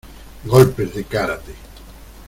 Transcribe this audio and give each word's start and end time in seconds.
¡Golpes 0.45 0.95
de 0.95 1.03
kárate! 1.03 1.53